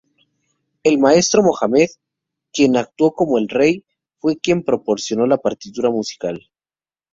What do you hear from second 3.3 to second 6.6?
el rey, fue quien proporcionó la partitura musical.